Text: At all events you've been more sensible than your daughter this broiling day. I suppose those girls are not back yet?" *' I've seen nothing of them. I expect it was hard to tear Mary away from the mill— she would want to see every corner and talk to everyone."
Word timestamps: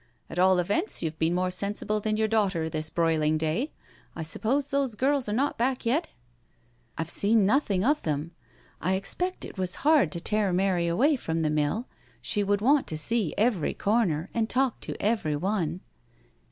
At 0.31 0.39
all 0.39 0.57
events 0.57 1.03
you've 1.03 1.19
been 1.19 1.35
more 1.35 1.51
sensible 1.51 1.99
than 1.99 2.17
your 2.17 2.27
daughter 2.27 2.67
this 2.67 2.89
broiling 2.89 3.37
day. 3.37 3.71
I 4.15 4.23
suppose 4.23 4.71
those 4.71 4.95
girls 4.95 5.29
are 5.29 5.31
not 5.31 5.59
back 5.59 5.85
yet?" 5.85 6.07
*' 6.53 6.97
I've 6.97 7.11
seen 7.11 7.45
nothing 7.45 7.83
of 7.85 8.01
them. 8.01 8.31
I 8.81 8.95
expect 8.95 9.45
it 9.45 9.59
was 9.59 9.75
hard 9.85 10.11
to 10.13 10.19
tear 10.19 10.51
Mary 10.53 10.87
away 10.87 11.17
from 11.17 11.43
the 11.43 11.51
mill— 11.51 11.85
she 12.19 12.43
would 12.43 12.61
want 12.61 12.87
to 12.87 12.97
see 12.97 13.35
every 13.37 13.75
corner 13.75 14.31
and 14.33 14.49
talk 14.49 14.79
to 14.79 14.99
everyone." 14.99 15.81